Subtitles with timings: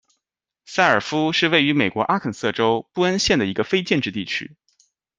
[0.65, 4.57] 塞尔夫是位于美国阿肯色州布恩县的一个非建制地区。